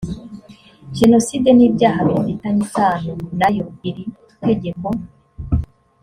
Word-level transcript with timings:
jenoside 0.97 1.49
n 1.57 1.59
ibyaha 1.67 2.01
bifitanye 2.09 2.59
isano 2.67 3.13
na 3.39 3.47
yo 3.55 3.65
iri 3.89 4.05
tegeko 4.45 4.87